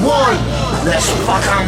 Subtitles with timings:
[0.00, 0.38] One.
[0.86, 1.66] Let's fuck fuck 'em.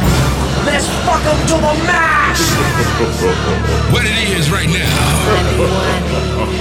[0.64, 2.38] Let's fuck fuck 'em to the max.
[3.92, 5.50] What it is right now.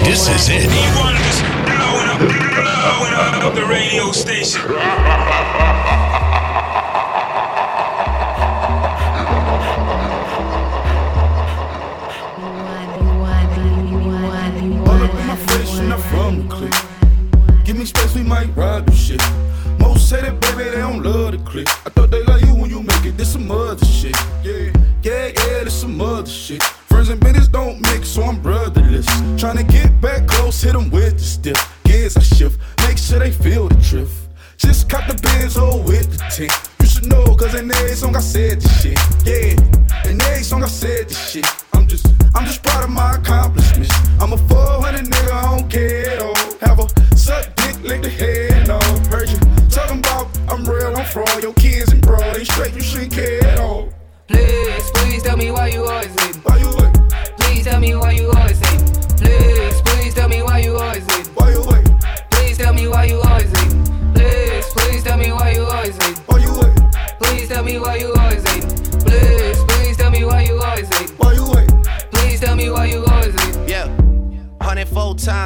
[0.03, 0.65] This is it.
[0.65, 3.13] E1 is blowing up, blowing
[3.45, 4.61] up the radio station.
[14.87, 16.73] All up in my face and I'm from the click.
[17.63, 19.48] Give me space, we might ride the shit.
[20.59, 21.69] Baby, they don't love the click.
[21.69, 22.68] I thought they love you when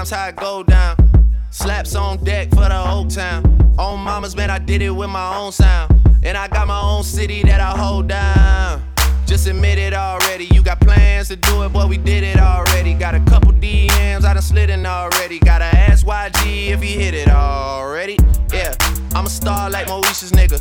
[0.03, 0.95] times how it go down.
[1.51, 3.43] Slaps on deck for the whole town.
[3.77, 5.93] On mamas, man, I did it with my own sound.
[6.23, 8.83] And I got my own city that I hold down.
[9.25, 10.45] Just admit it already.
[10.45, 12.93] You got plans to do it, but we did it already.
[12.93, 15.39] Got a couple DMs, I done slid in already.
[15.39, 18.17] Gotta ask YG if he hit it already.
[18.51, 18.73] Yeah,
[19.15, 20.59] I'm a star like Moesha's nigga.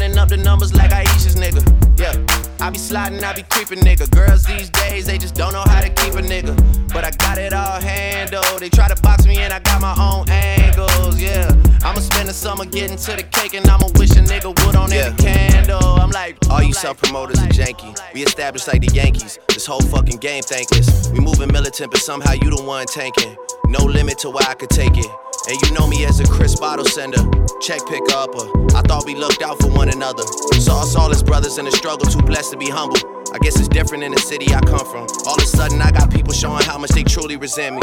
[0.00, 1.60] Running up the numbers like Aisha's nigga.
[2.00, 2.16] Yeah,
[2.64, 4.10] I be sliding, I be creeping nigga.
[4.10, 6.56] Girls these days, they just don't know how to keep a nigga.
[6.90, 8.60] But I got it all handled.
[8.60, 11.20] They try to box me and I got my own angles.
[11.20, 11.52] Yeah,
[11.84, 14.90] I'ma spend the summer getting to the cake and I'ma wish a nigga would on
[14.90, 15.84] every candle.
[15.84, 17.94] I'm like, all you self promoters are janky.
[18.14, 19.38] We established like the Yankees.
[19.48, 21.10] This whole fucking game thankless.
[21.10, 23.36] We moving militant, but somehow you the one tanking.
[23.66, 25.29] No limit to where I could take it.
[25.48, 27.22] And you know me as a Chris bottle sender,
[27.60, 28.44] check picker upper.
[28.76, 30.22] I thought we looked out for one another.
[30.60, 32.98] Saw us all as brothers in the struggle, too blessed to be humble.
[33.32, 35.06] I guess it's different in the city I come from.
[35.26, 37.82] All of a sudden, I got people showing how much they truly resent me.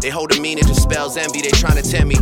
[0.00, 2.16] They hold a meaning to spells envy, they trying to tempt me.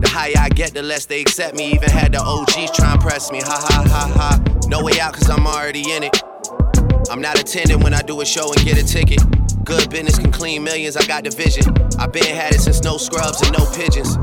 [0.00, 1.72] The higher I get, the less they accept me.
[1.72, 3.40] Even had the OGs try and press me.
[3.40, 4.68] Ha ha ha ha.
[4.68, 6.22] No way out, cause I'm already in it.
[7.10, 9.20] I'm not attending when I do a show and get a ticket.
[9.64, 11.64] Good business can clean millions, I got the vision.
[11.98, 14.16] I been had it since no scrubs and no pigeons.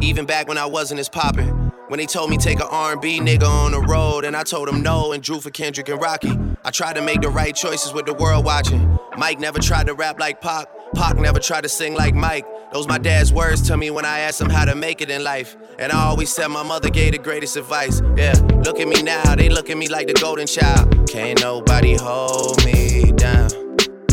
[0.00, 1.70] Even back when I wasn't as poppin'.
[1.86, 4.82] When they told me take a R&B nigga on the road, and I told them
[4.82, 6.36] no and drew for Kendrick and Rocky.
[6.64, 8.98] I tried to make the right choices with the world watching.
[9.16, 10.66] Mike never tried to rap like Pac.
[10.94, 12.44] Pac never tried to sing like Mike.
[12.72, 15.22] Those my dad's words to me when I asked him how to make it in
[15.22, 15.56] life.
[15.78, 18.02] And I always said my mother gave the greatest advice.
[18.16, 18.34] Yeah,
[18.64, 21.08] look at me now, they look at me like the golden child.
[21.08, 23.48] Can't nobody hold me down.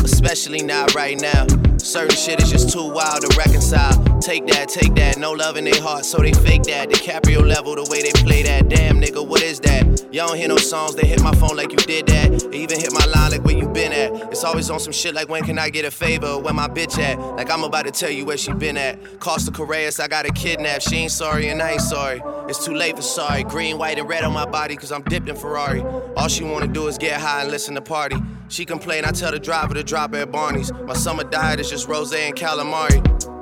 [0.04, 1.46] Especially not right now.
[1.88, 4.07] Certain shit is just too wild to reconcile.
[4.20, 6.88] Take that, take that, no love in their heart, so they fake that.
[6.90, 8.68] DiCaprio level, the way they play that.
[8.68, 9.84] Damn nigga, what is that?
[10.12, 12.50] Y'all don't hear no songs, they hit my phone like you did that.
[12.50, 14.32] They even hit my line like where you been at.
[14.32, 16.38] It's always on some shit like when can I get a favor?
[16.38, 17.18] Where my bitch at?
[17.18, 19.20] Like I'm about to tell you where she been at.
[19.20, 20.82] Costa Correas, I got a kidnap.
[20.82, 22.20] She ain't sorry and I ain't sorry.
[22.48, 23.44] It's too late for sorry.
[23.44, 25.82] Green, white, and red on my body, cause I'm dipped in Ferrari.
[26.16, 28.16] All she wanna do is get high and listen to party.
[28.48, 30.72] She complain, I tell the driver to drop her at Barney's.
[30.72, 33.37] My summer diet is just rose and calamari.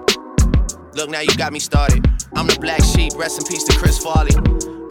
[0.96, 2.08] Look, now you got me started.
[2.34, 4.32] I'm the black sheep, rest in peace to Chris Farley.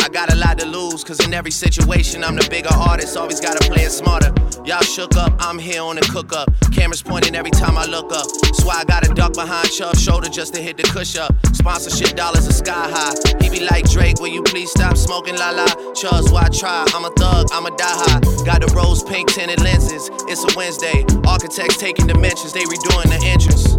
[0.05, 3.41] I got a lot to lose, cause in every situation, I'm the bigger artist, always
[3.41, 4.29] gotta play it smarter.
[4.69, 6.53] Y'all shook up, I'm here on the cook up.
[6.71, 8.27] Cameras pointing every time I look up.
[8.61, 11.33] Why I gotta duck behind Chubb's shoulder just to hit the cush up.
[11.53, 13.17] Sponsorship dollars are sky high.
[13.41, 15.65] He be like Drake, will you please stop smoking la la?
[15.93, 16.85] Chubbs, why I try?
[16.93, 18.21] I'm a thug, I'm a die high.
[18.45, 20.11] Got the rose pink tinted lenses.
[20.29, 21.03] It's a Wednesday.
[21.25, 23.73] Architects taking dimensions, they redoing the entrance.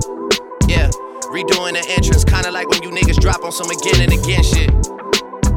[0.67, 0.91] Yeah,
[1.37, 4.71] redoing the entrance, kinda like when you niggas drop on some again and again shit.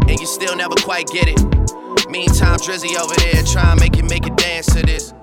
[0.09, 1.39] And you still never quite get it.
[2.09, 5.13] Meantime, Drizzy over there trying to make it make it dance to this.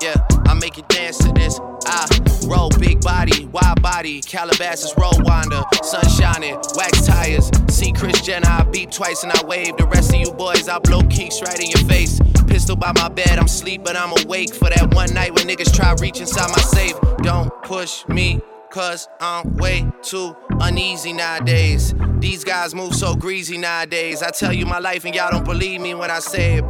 [0.00, 0.14] Yeah,
[0.46, 1.58] I make it dance to this.
[1.86, 2.06] I
[2.46, 7.50] roll big body, wide body, Calabasas roll winder, sun shining, wax tires.
[7.68, 9.76] See Kris Jenner, I beep twice and I wave.
[9.76, 12.20] The rest of you boys, I blow keeks right in your face.
[12.46, 13.38] pistol by my bed.
[13.38, 16.62] I'm sleep, but I'm awake for that one night when niggas try reach inside my
[16.62, 16.96] safe.
[17.22, 18.40] Don't push me,
[18.70, 21.94] cause I'm way too uneasy nowadays.
[22.18, 24.22] These guys move so greasy nowadays.
[24.22, 26.64] I tell you my life and y'all don't believe me when I say it.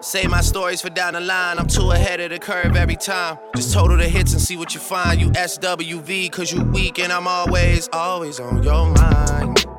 [0.00, 1.58] Say my stories for down the line.
[1.58, 3.38] I'm too ahead of the curve every time.
[3.54, 5.20] Just total the hits and see what you find.
[5.20, 9.69] You SWV, cause you weak and I'm always, always on your mind.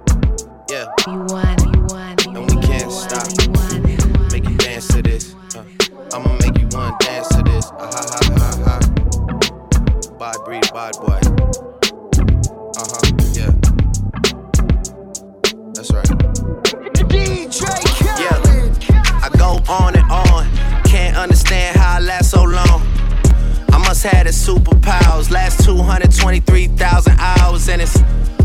[26.22, 27.98] 223,000 hours, and it's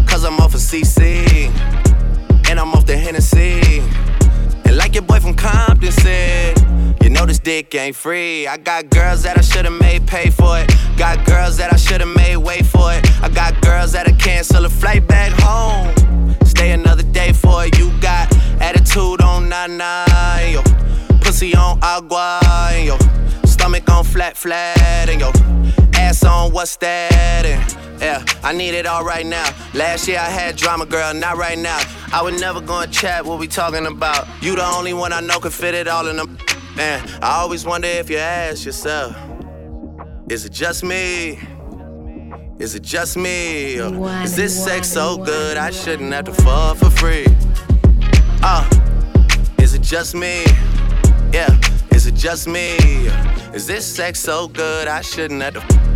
[0.08, 1.26] cause I'm off of CC.
[2.48, 3.80] And I'm off the Hennessy.
[4.64, 6.56] And like your boy from Compton said,
[7.02, 8.46] you know this dick ain't free.
[8.46, 10.72] I got girls that I should've made pay for it.
[10.96, 13.04] Got girls that I should've made wait for it.
[13.22, 16.34] I got girls that'll cancel a flight back home.
[16.46, 17.78] Stay another day for it.
[17.78, 20.62] You got attitude on nine yo.
[21.20, 22.40] Pussy on agua,
[22.82, 22.96] yo.
[23.44, 25.85] Stomach on flat, flat, and yo.
[26.06, 27.44] Ass on what's that?
[27.44, 29.44] And yeah, I need it all right now.
[29.74, 31.80] Last year I had drama, girl, not right now.
[32.12, 34.28] I would never go and chat what we talking about.
[34.40, 36.38] You the only one I know can fit it all in them.
[36.76, 39.16] Man, I always wonder if you ask yourself,
[40.28, 41.40] is it just me?
[42.60, 43.80] Is it just me?
[43.80, 47.26] Or is this sex so good I shouldn't have to fuck for free?
[48.44, 48.64] Uh,
[49.58, 50.44] is it just me?
[51.32, 51.58] Yeah,
[51.90, 52.76] is it just me?
[53.52, 55.95] Is this sex so good I shouldn't have to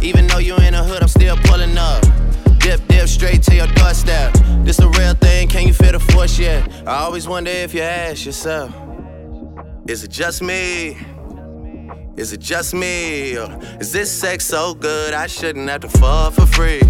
[0.00, 2.02] Even though you in the hood, I'm still pulling up.
[2.58, 4.32] Dip, dip, straight to your doorstep.
[4.64, 6.68] This a real thing, can you feel the force yet?
[6.86, 8.72] I always wonder if you ask yourself,
[9.88, 10.96] is it just me?
[12.16, 13.36] Is it just me?
[13.38, 16.82] Or is this sex so good I shouldn't have to fuck for free?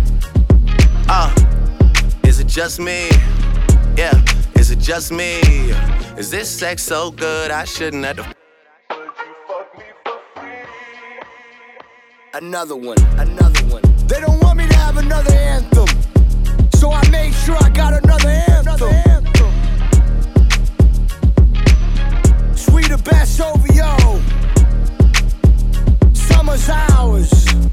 [1.08, 1.34] Uh,
[2.24, 3.08] is it just me?
[3.96, 4.20] Yeah,
[4.54, 5.40] is it just me?
[6.16, 8.37] Is this sex so good I shouldn't have to
[12.34, 13.82] Another one, another one.
[14.06, 15.86] They don't want me to have another anthem.
[16.74, 19.24] So I made sure I got another anthem.
[22.54, 24.20] Sweet the best OVO.
[26.12, 27.67] Summer's ours.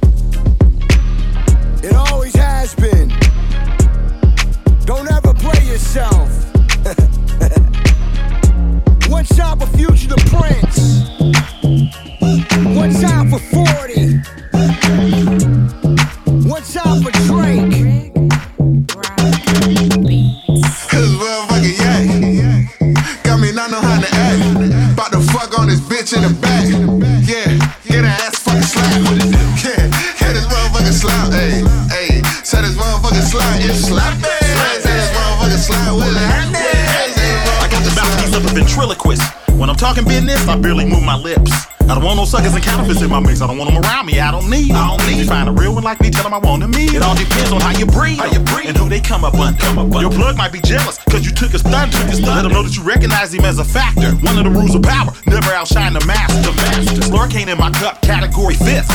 [50.56, 51.92] Be jealous because you took his thunder.
[51.98, 52.36] Took his thunder.
[52.36, 54.16] Let them know that you recognize him as a factor.
[54.24, 56.40] One of the rules of power: never outshine the master.
[56.48, 57.02] The master.
[57.12, 58.88] Slurricane in my cup, category fifth.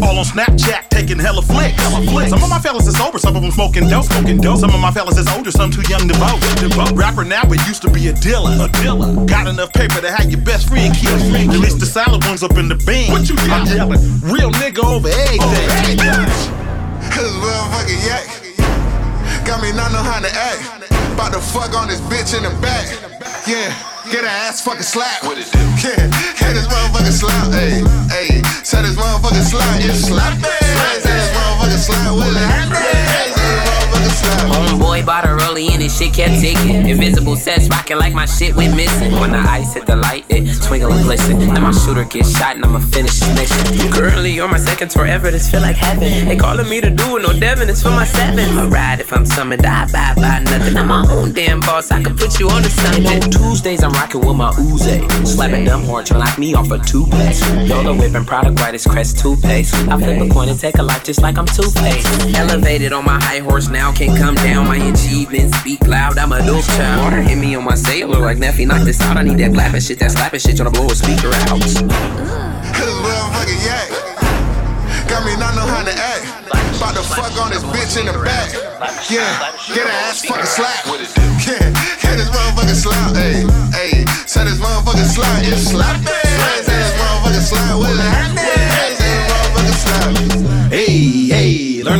[0.00, 1.76] All on Snapchat, taking hella flicks.
[1.76, 2.30] Hella flicks.
[2.30, 4.06] Some of my fellas is sober, some of them smoking dope.
[4.06, 4.58] Smoking dope.
[4.58, 6.40] Some of my fellas is older, some too young to vote.
[6.64, 6.92] To vote.
[6.96, 8.56] Rapper now, but used to be a dealer.
[8.64, 9.12] A dealer.
[9.26, 11.20] Got enough paper to have your best friend killed.
[11.52, 13.12] Release the solid ones up in the bin.
[13.12, 14.00] What you I'm yelling?
[14.24, 16.00] Real nigga over everything.
[17.12, 18.24] Cause motherfucker, yeah.
[19.44, 20.81] Got me not know how to act.
[21.12, 22.88] About to fuck on this bitch in the back.
[23.46, 23.68] Yeah,
[24.10, 25.22] get her ass fucking slap.
[25.24, 25.58] What it do?
[25.82, 27.52] Yeah, get this motherfucker slap.
[27.52, 29.80] Hey, hey, say this motherfucker slap.
[29.80, 30.34] It's slap.
[30.34, 33.41] Say this motherfucker slap with a hand.
[34.50, 36.88] Homeboy bought a rollie and his shit kept ticking.
[36.88, 39.12] Invisible sets rocking like my shit went missing.
[39.20, 41.38] When the ice hit the light, it twinkle and glisten.
[41.38, 43.92] Then my shooter gets shot and I'ma finish this mission.
[43.92, 46.26] Currently on my second tour ever, this feel like heaven.
[46.26, 48.58] They calling me to do it, no Devin, it's for my seven.
[48.58, 50.76] I ride if I'm summoned, I buy by nothing.
[50.76, 53.30] I'm my own damn boss, I can put you on the something.
[53.30, 55.26] Tuesdays, I'm rocking with my Uzi.
[55.26, 57.42] Slapping dumb horn, trying knock me off a toothpaste.
[57.66, 59.74] Yolo whipping product white as crest toothpaste.
[59.88, 62.36] I flip a coin and take a life just like I'm two toothpaste.
[62.36, 64.66] Elevated on my high horse now, can't come down.
[64.66, 67.04] My achievements speak loud, I'm a dope child.
[67.04, 69.16] Water hit me on my sailor like Neffy, knock this out.
[69.16, 71.60] I need that clapping shit, that slapping shit, tryna blow a speaker out.
[73.02, 73.88] Motherfucking yak.
[75.08, 76.24] Got me not know how to act.
[76.76, 78.50] About to fuck on this bitch in the back.
[79.10, 79.22] Yeah,
[79.74, 80.86] get her ass fucking slap.
[81.46, 81.70] Yeah,
[82.00, 83.14] get this motherfucking slap.
[83.14, 85.44] Hey, hey, say this motherfucking slap.
[85.44, 86.00] It's slap.
[86.00, 87.78] Hey, say this motherfucking slap.
[87.78, 88.42] What's happening?
[88.42, 89.78] Hey, say this motherfucking
[90.42, 90.51] slap.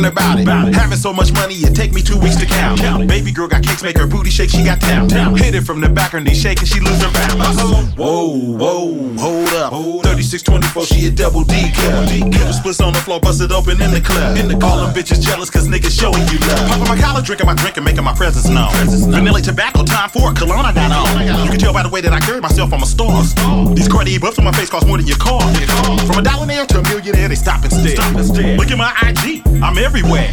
[0.03, 0.75] Hey, learn about it.
[0.75, 3.07] Having so much money, it take me two weeks to count.
[3.07, 5.09] Baby girl got cakes, make her booty shake, she got down.
[5.37, 7.95] Hit it from the back, her knee shake, and she lose her balance.
[7.95, 9.71] Whoa, whoa, hold up.
[10.03, 12.09] 3624, she a double D cup.
[12.09, 14.37] Liver splits on the floor, bust it open in the club.
[14.63, 16.67] All them bitches jealous, cause niggas showing you love.
[16.69, 18.71] Popping my collar, drinking my drink, and making my presence known.
[19.11, 21.45] Vanilla tobacco, time for a cologne I got on.
[21.45, 23.23] You can tell by the way that I carry myself, I'm a star.
[23.73, 25.41] These Cartier buffs on my face cost more than your car.
[26.05, 27.97] From a dollar nail to a millionaire, they stop instead.
[28.57, 30.29] Look at my IG, I'm everywhere.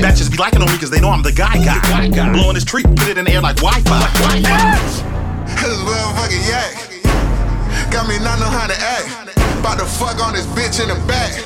[0.00, 2.08] Batches be liking on me cause they know I'm the guy guy.
[2.32, 3.84] Blowing this treat, put it in the air like Wi-Fi.
[5.44, 6.72] This motherfucking yak.
[7.92, 9.36] Got me not know how to act.
[9.60, 11.36] About to fuck on this bitch in the back.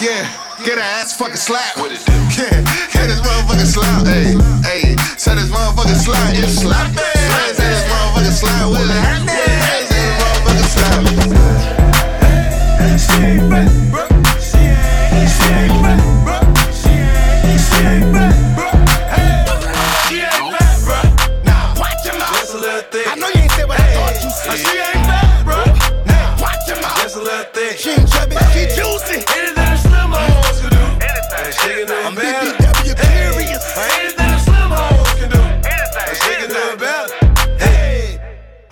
[0.00, 0.24] Yeah,
[0.64, 1.76] get her ass fucking slap.
[1.76, 4.06] Yeah, get this motherfucking slap.
[4.06, 4.32] Hey,
[4.64, 6.34] hey, say this motherfucking slap.
[6.34, 6.88] It's slap.
[6.96, 8.70] Hey, say this motherfucking slap.
[8.70, 9.28] What's happening?
[9.28, 11.39] Hey, say this motherfucking slap.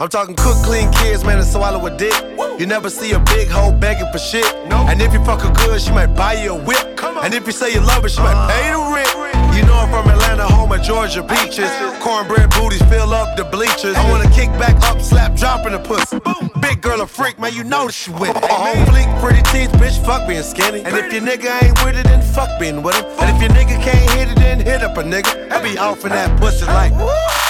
[0.08, 2.14] I'm talking cook, clean kids, man, and swallow a dick.
[2.58, 4.46] You never see a big hoe begging for shit.
[4.72, 6.98] And if you fuck her good, she might buy you a whip.
[7.22, 9.54] And if you say you love her, she might pay the rent.
[9.54, 11.68] You know I'm from Atlanta, home of Georgia beaches.
[12.00, 13.96] Cornbread booties fill up the bleachers.
[13.96, 16.18] I wanna kick back up, slap, drop in the pussy.
[16.58, 18.50] Big girl a freak, man, you know she with it.
[18.50, 20.84] On fleek, pretty teeth, bitch, fuck being skinny.
[20.84, 23.04] And if your nigga ain't with it, then fuck being with him.
[23.20, 25.52] And if your nigga can't hit it, then hit up a nigga.
[25.52, 26.94] I be off in that pussy like.
[26.94, 27.47] She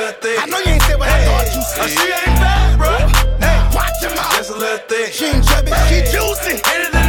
[0.00, 0.42] little thick.
[0.42, 1.84] I know you ain't said what I thought you said.
[1.84, 2.96] Oh, she ain't bad, bro.
[3.38, 4.36] Now watch your mouth.
[4.36, 5.12] Just a little thick.
[5.12, 6.62] She ain't chubby, she juicy.
[6.72, 6.99] Anything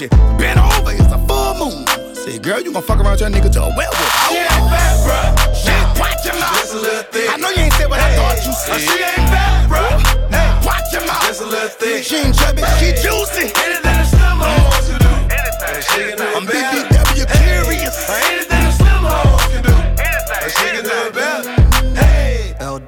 [0.00, 0.08] she
[0.40, 1.84] bent over, it's a full moon.
[2.16, 4.12] Say, girl, you gon' fuck around your nigga to a werewolf.
[4.32, 5.20] She ain't bad, bro.
[5.52, 5.68] She
[6.00, 6.56] watch your mouth.
[6.56, 7.28] Just a little thick.
[7.28, 8.80] I know you ain't said what I thought you oh, said.
[8.80, 9.84] She ain't bad, bro.
[10.32, 11.20] Now watch your mouth.
[11.28, 12.00] Just a little thick.
[12.04, 13.52] She ain't chubby, she juicy.
[13.60, 15.12] Anything a slim hoes can do.
[15.36, 15.84] Anything.
[15.84, 16.46] She can do I'm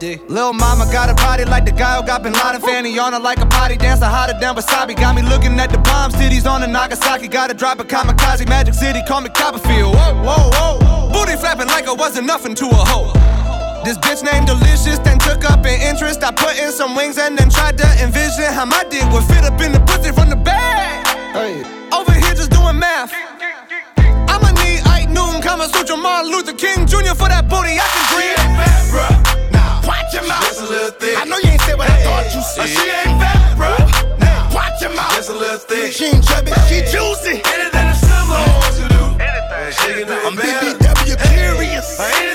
[0.03, 0.29] LD.
[0.29, 2.61] Lil mama got a body like the guy who got Bin Laden.
[2.61, 4.97] Fanny on her like a potty dancer, hotter than wasabi.
[4.97, 7.29] Got me looking at the bomb cities on the Nagasaki.
[7.29, 9.95] Gotta drop a kamikaze, Magic City, call me Copperfield.
[9.95, 11.13] Whoa, whoa, whoa.
[11.13, 13.13] Booty flapping like it wasn't nothing to a hoe.
[13.85, 16.23] This bitch named Delicious, then took up an interest.
[16.23, 19.45] I put in some wings and then tried to envision how my dick would fit
[19.45, 21.07] up in the pussy from the back.
[21.35, 23.13] Hey, Over here just doing math.
[24.29, 27.15] I'ma need Ike Noon, Kama Sutra, Martin Luther King Jr.
[27.15, 29.23] for that booty I can bad, bro.
[29.25, 29.32] Now
[29.87, 30.43] Watch your mouth.
[30.45, 31.19] Just a little thick.
[31.19, 32.69] I know you ain't said what I thought you Uh, said.
[32.69, 33.73] She ain't bad, bro.
[34.19, 35.15] Now watch your mouth.
[35.17, 35.93] Just a little thick.
[35.93, 37.43] She ain't chubby, she juicy.
[37.45, 39.03] Anything a slim hoes can do.
[39.19, 39.73] Anything.
[39.79, 40.79] She can do I'm better.
[40.79, 42.01] BBW curious.
[42.01, 42.32] Anything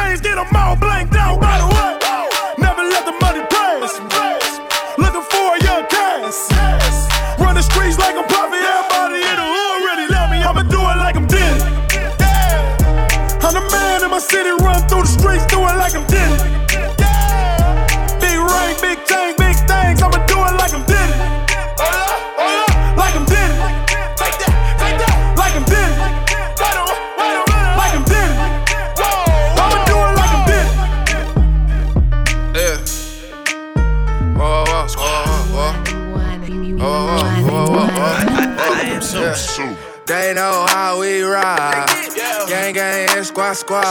[0.00, 1.09] chains, get them all blank.
[36.80, 38.20] Whoa, whoa, whoa.
[40.06, 41.86] They know how we ride.
[42.48, 43.84] Gang, gang, and squad, squad.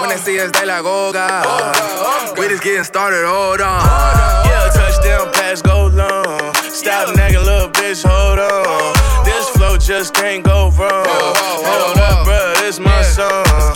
[0.00, 2.38] When they see us, they like, oh God.
[2.38, 3.82] We just getting started, hold on.
[4.46, 6.54] Yeah, touchdown pass, go long.
[6.54, 9.24] Stop nagging, little bitch, hold on.
[9.24, 11.06] This flow just can't go wrong.
[11.06, 13.75] Hold up, bruh, this my song.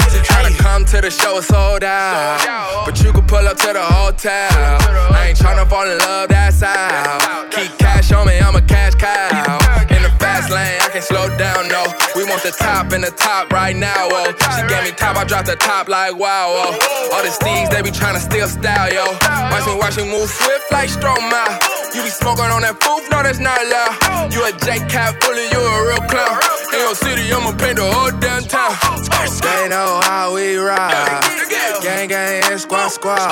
[0.73, 2.87] Come to the show, it's sold out.
[2.87, 4.49] But you can pull up to the hotel.
[4.53, 7.51] I ain't tryna fall in love, that's out.
[7.51, 9.60] Keep cash on me, I'm a cash cow.
[10.41, 11.85] Fast lane, I can't slow down, no.
[12.17, 14.33] We want the top in the top right now, oh.
[14.57, 17.13] She gave me top, I dropped the top like wow, oh.
[17.13, 19.05] All the steeds, they be tryna steal style, yo.
[19.53, 21.61] Watch me, watch me move swift like Stroma.
[21.93, 24.33] You be smoking on that foof, no, that's not loud.
[24.33, 26.41] You a J Cat fully, you a real clown.
[26.73, 28.73] In your city, I'ma paint the whole damn town.
[29.45, 31.21] They know how we ride.
[31.85, 33.29] Gang, gang, and squad, squad.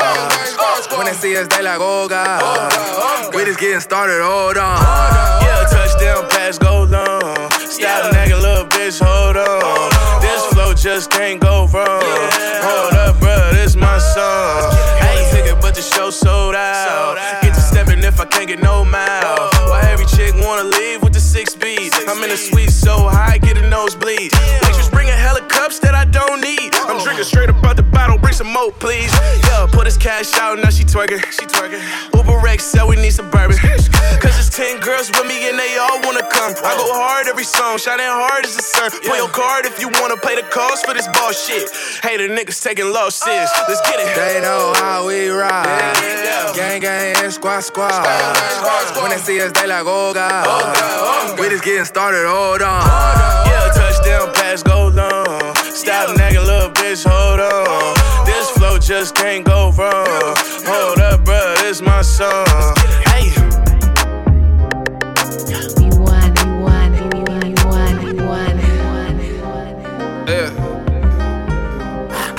[0.92, 3.32] When they see us, they like, oh God.
[3.32, 4.76] We just getting started, hold on.
[5.40, 5.64] Yeah,
[6.48, 7.50] pass, go long.
[7.50, 10.20] Stop nagging, little bitch, hold on.
[10.20, 12.02] This flow just can't go wrong.
[12.64, 14.72] Hold up, bruh, this my song.
[15.00, 17.16] I ain't ticket, but the show sold out.
[17.42, 19.52] Get to stepping if I can't get no mouth.
[19.68, 21.92] Why every chick wanna leave with the six speed?
[22.08, 24.32] I'm in the suite so high, get a nosebleed.
[26.10, 26.74] Don't need.
[26.74, 29.12] I'm drinking straight up out the bottle, bring some more, please.
[29.44, 31.20] Yeah, put his cash out, now she twerking.
[31.32, 31.82] She twerking.
[32.14, 33.56] Uber X said we need some bourbon.
[34.18, 36.52] Cause it's 10 girls with me and they all wanna come.
[36.64, 38.90] I go hard every song, shining hard as the sun.
[39.04, 41.70] Pull your card if you wanna pay the cost for this bullshit.
[42.02, 43.48] Hey, the niggas taking losses.
[43.68, 44.16] Let's get it.
[44.16, 45.94] They know how we ride.
[46.54, 47.92] Gang, gang, and squad, squad.
[49.00, 51.38] When they see us, they like, oh, oh, oh God.
[51.38, 52.82] We just getting started, hold on.
[53.46, 55.47] Yeah, touchdown pass, go long.
[56.88, 58.24] Bitch, hold on.
[58.24, 60.35] This flow just can't go wrong.
[60.64, 62.46] Hold up, bruh, this my song.
[63.05, 63.29] Hey.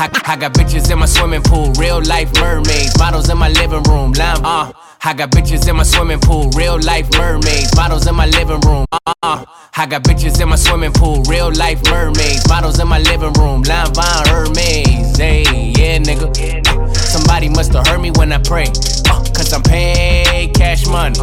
[0.02, 3.84] I, I got bitches in my swimming pool, real life mermaids, models in my living
[3.84, 4.14] room.
[4.14, 4.72] Lime, uh.
[5.02, 8.86] I got bitches in my swimming pool, real life mermaids, models in my living room.
[8.92, 9.46] Uh,
[9.78, 13.64] I got bitches in my swimming pool, real life mermaids, models in my living room.
[13.64, 15.44] Lime Vine Hermes, hey,
[15.78, 16.36] yeah, nigga.
[16.96, 18.66] Somebody must have heard me when I pray.
[19.10, 21.18] Uh, Cause I'm paid cash money.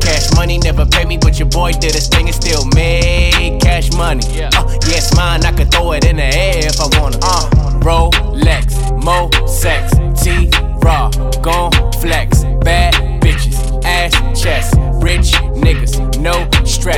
[0.00, 3.92] Cash money never paid me, but your boy did his thing and still made cash
[3.92, 4.22] money.
[4.24, 7.18] Uh, yeah, it's mine, I could throw it in the air if I wanna.
[7.20, 10.48] Uh, Rolex, Mo sex, T
[10.80, 11.10] raw,
[11.42, 12.85] gon' flex, bad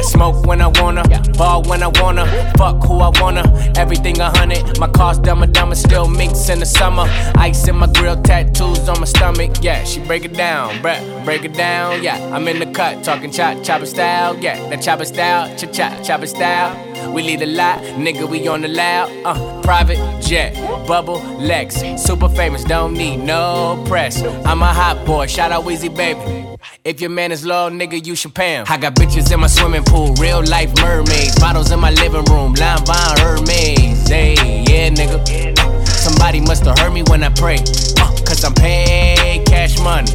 [0.09, 1.03] Smoke when I wanna,
[1.37, 3.44] ball when I wanna, fuck who I wanna.
[3.77, 7.05] Everything a hundred, my car's dumb and dumb, still minks in the summer.
[7.37, 9.57] Ice in my grill, tattoos on my stomach.
[9.61, 12.03] Yeah, she break it down, bruh, break it down.
[12.03, 14.35] Yeah, I'm in the cut, talking chop chopper style.
[14.38, 17.12] Yeah, that chopper style, cha cha chopper style.
[17.12, 19.11] we lead a lot, nigga, we on the loud.
[19.27, 20.55] Uh, private jet,
[20.87, 24.23] bubble Lex, super famous, don't need no press.
[24.23, 26.58] I'm a hot boy, shout out Weezy baby.
[26.85, 28.64] If your man is low, nigga, you should pay him.
[28.69, 31.38] I got bitches in my swimming pool, real life mermaids.
[31.41, 34.09] Models in my living room, line buying Hermes.
[34.09, 34.35] Hey,
[34.69, 35.88] yeah, nigga.
[35.88, 37.59] Somebody must have heard me when I pray.
[37.99, 40.11] Uh, Cause I'm paid cash money.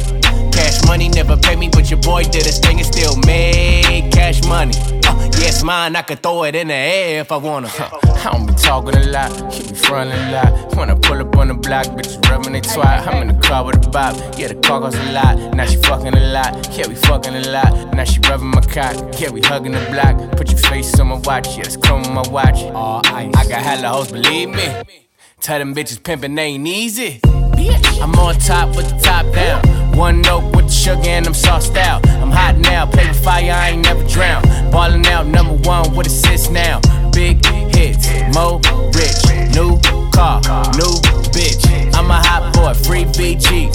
[0.52, 4.42] Cash money never pay me, but your boy did his thing and still made cash
[4.44, 4.72] money.
[5.06, 7.68] Uh, yeah, it's mine, I could throw it in the air if I wanna.
[7.68, 7.90] Huh.
[8.02, 10.76] I don't be talking a lot, keep me frontin' a lot.
[10.76, 13.06] When I pull up on the block, bitches rubbing they twat.
[13.06, 15.36] I'm in the car with a bop, yeah, the car goes a lot.
[15.54, 17.94] Now she fucking a lot, yeah, we fucking a lot.
[17.94, 20.36] Now she rubbing my cock, yeah, we hugging the block.
[20.36, 22.62] Put your face on my watch, yeah, it's chrome on my watch.
[22.74, 23.34] All ice.
[23.36, 24.68] I got hella hoes, believe me.
[25.40, 27.20] Tell them bitches pimpin' ain't easy.
[28.00, 29.83] I'm on top with the top down.
[29.94, 32.06] One note with the sugar and I'm sauced out.
[32.08, 34.42] I'm hot now, play with fire, I ain't never drown.
[34.70, 36.80] Ballin' out, number one with assists now.
[37.12, 38.60] Big hits, mo
[38.92, 39.78] rich, new
[40.10, 40.40] car,
[40.74, 40.94] new
[41.30, 41.94] bitch.
[41.94, 43.72] I'm a hot boy, free BG.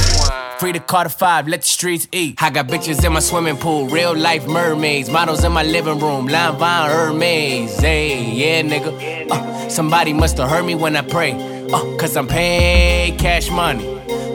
[0.59, 2.35] Free to Carter 5, let the streets eat.
[2.43, 5.09] I got bitches in my swimming pool, real life mermaids.
[5.09, 7.79] Models in my living room, line vine Hermes.
[7.79, 9.31] Hey, yeah, nigga.
[9.31, 11.31] Uh, somebody must have heard me when I pray.
[11.71, 13.85] Uh, cause I'm paid cash money.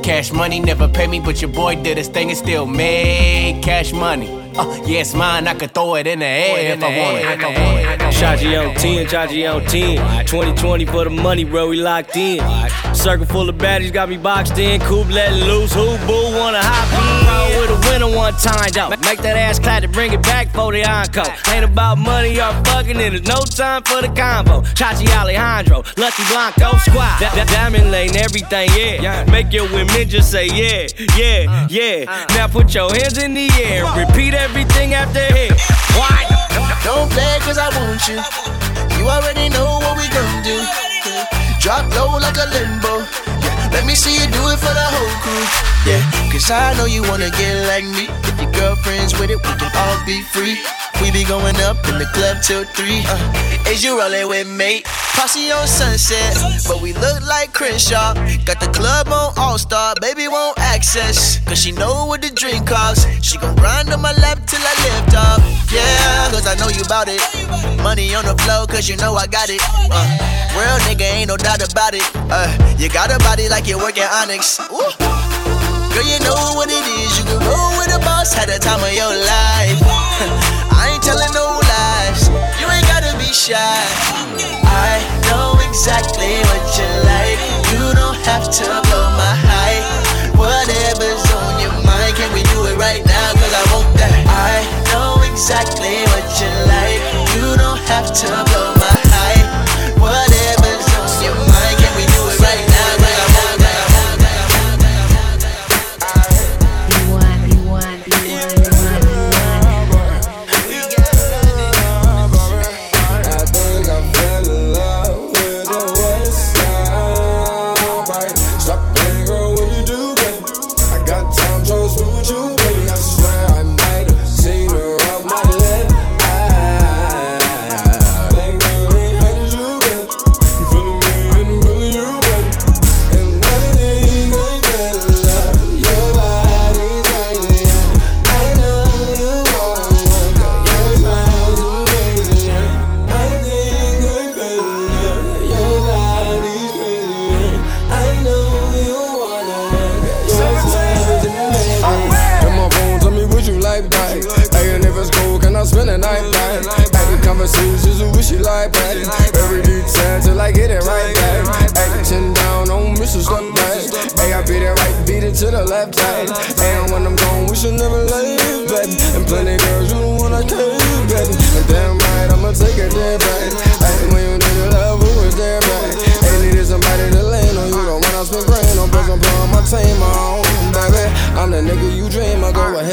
[0.05, 3.91] Cash money never pay me, but your boy did his thing and still made cash
[3.91, 4.29] money.
[4.55, 8.01] Uh, yeah, it's mine, I could throw it in the air if I want it.
[8.13, 10.27] Shaji on 10, Shaji on 10.
[10.27, 12.39] 2020 for the money, bro, we locked in.
[12.95, 14.79] Circle full of baddies got me boxed in.
[14.83, 17.74] Coop letting loose, who boo wanna hop in.
[17.85, 18.91] Roll with winner one time, though.
[19.09, 21.27] Make that ass clap to bring it back for the encore.
[21.53, 24.63] Ain't about money or fucking, and there's no time for the combo.
[24.75, 27.19] Chachi Alejandro, Lucky Blanco, squad.
[27.21, 29.25] That, that diamond lane, everything, yeah.
[29.31, 32.05] Make your women just say yeah, yeah, uh, yeah.
[32.09, 32.27] Uh.
[32.35, 35.53] Now put your hands in the air, repeat everything after hit.
[35.97, 36.27] Why?
[36.85, 38.21] Don't play cause I want you.
[38.99, 40.59] You already know what we gon' do.
[41.61, 43.34] Drop low like a limbo.
[43.75, 45.45] Let me see you do it for the whole crew.
[45.85, 48.07] Yeah, cause I know you wanna get like me.
[48.23, 50.63] If your girlfriend's with it, we can all be free.
[51.03, 53.03] We be going up in the club till three.
[53.05, 54.85] Uh, is you rolling with me?
[55.19, 58.15] Posse on sunset, but we look like Crenshaw.
[58.47, 61.39] Got the club on All Star, baby won't access.
[61.47, 63.07] Cause she know what the drink costs.
[63.23, 65.41] She gon' grind on my lap till I lift up.
[65.73, 67.21] Yeah, cause I know you bout it.
[67.83, 69.61] Money on the flow, cause you know I got it.
[69.91, 70.07] Uh,
[70.55, 72.09] real nigga, ain't no doubt about it.
[72.31, 74.61] Uh, you got a body like you're working Onyx.
[74.69, 74.93] Ooh.
[75.93, 77.19] Girl, you know what it is.
[77.19, 79.79] You can roll with a boss, had the time of your life.
[80.75, 82.29] I ain't telling no lies.
[82.61, 83.57] You ain't gotta be shy.
[84.69, 85.01] I
[85.31, 87.41] know exactly what you like.
[87.73, 89.85] You don't have to blow my height.
[90.37, 93.29] Whatever's on your mind, can we do it right now?
[93.33, 94.19] Cause I want that.
[94.29, 94.61] I
[94.93, 97.01] know exactly what you like.
[97.39, 98.74] You don't have to blow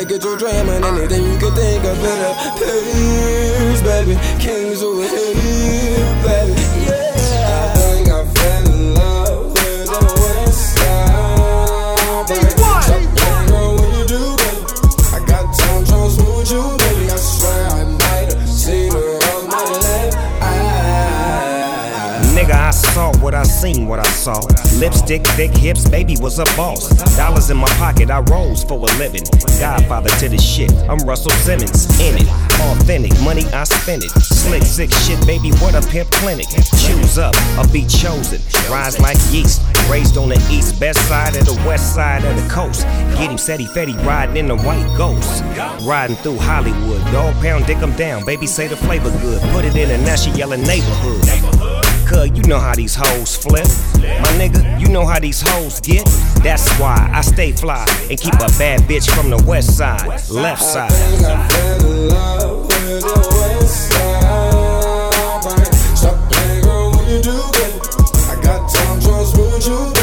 [0.02, 1.98] ahead, get your dream and anything you can think of.
[2.02, 4.16] Better please, baby.
[4.40, 6.61] Kings over here, baby.
[23.62, 24.42] Seen what I saw.
[24.80, 26.90] Lipstick, thick hips, baby was a boss.
[27.16, 29.22] Dollars in my pocket, I rose for a living.
[29.60, 31.86] Godfather to the shit, I'm Russell Simmons.
[32.02, 32.28] In it,
[32.60, 34.10] authentic, money I spend it.
[34.10, 36.48] Slick, sick shit, baby, what a pimp clinic.
[36.82, 38.42] Choose up, a be chosen.
[38.68, 42.50] Rise like yeast, raised on the east, best side of the west side of the
[42.50, 42.82] coast.
[43.14, 45.44] Get him Seti Fetty riding in the white ghost.
[45.86, 48.26] Riding through Hollywood, dog pound, dick 'em down.
[48.26, 51.61] Baby say the flavor good, put it in a now she yelling neighborhood.
[52.12, 53.66] Cuz you know how these hoes flip.
[53.96, 56.06] My nigga, you know how these hoes get.
[56.44, 60.62] That's why I stay fly and keep a bad bitch from the west side, left
[60.62, 60.92] side.
[68.28, 70.01] I got time, trust with you,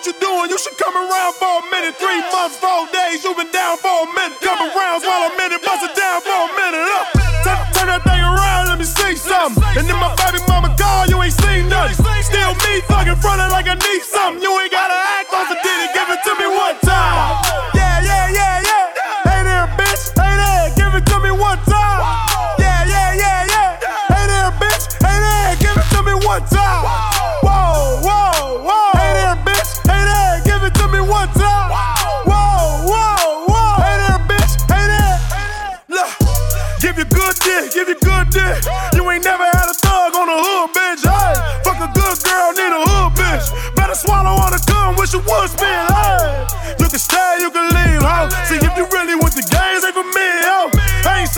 [0.00, 0.48] What you doing?
[0.48, 1.92] You should come around for a minute.
[2.00, 4.40] Three months, four days, you been down for a minute.
[4.40, 6.88] Come around while I'm in it, bust it down for a minute.
[6.88, 7.04] Up.
[7.44, 9.60] Turn, turn that thing around, let me see something.
[9.76, 12.00] And then my baby mama call, you ain't seen nothing.
[12.24, 14.00] Still me fucking frontin' like I need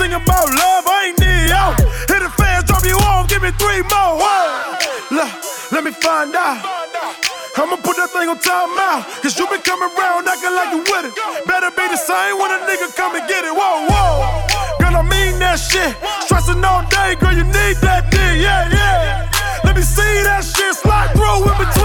[0.03, 1.63] Singing about love, I ain't need, yo.
[2.11, 4.19] Hit the fans, drop you off, give me three more.
[4.19, 5.15] Hey.
[5.15, 5.31] Look,
[5.71, 6.59] let me find out.
[7.55, 9.07] I'ma put that thing on timeout.
[9.23, 11.15] Cause you been coming around acting like you with it.
[11.47, 13.55] Better be the same when a nigga come and get it.
[13.55, 14.43] Whoa, whoa.
[14.83, 15.95] Girl, I mean that shit.
[16.27, 18.43] Stressing all day, girl, you need that dick.
[18.43, 19.31] Yeah, yeah.
[19.63, 21.82] Let me see that shit slide through in between